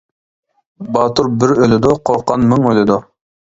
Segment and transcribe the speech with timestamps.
[0.87, 3.01] -باتۇر بىر ئۆلىدۇ، قورققان مىڭ ئۆلىدۇ.